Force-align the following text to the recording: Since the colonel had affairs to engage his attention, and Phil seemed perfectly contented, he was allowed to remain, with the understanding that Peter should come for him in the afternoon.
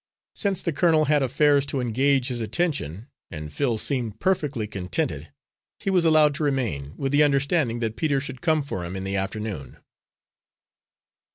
Since 0.33 0.63
the 0.63 0.73
colonel 0.73 1.05
had 1.05 1.21
affairs 1.21 1.63
to 1.67 1.79
engage 1.79 2.29
his 2.29 2.41
attention, 2.41 3.07
and 3.29 3.53
Phil 3.53 3.77
seemed 3.77 4.19
perfectly 4.19 4.65
contented, 4.65 5.31
he 5.77 5.91
was 5.91 6.05
allowed 6.05 6.33
to 6.33 6.43
remain, 6.43 6.95
with 6.97 7.11
the 7.11 7.21
understanding 7.21 7.81
that 7.81 7.95
Peter 7.97 8.19
should 8.19 8.41
come 8.41 8.63
for 8.63 8.83
him 8.83 8.95
in 8.95 9.03
the 9.03 9.15
afternoon. 9.15 9.77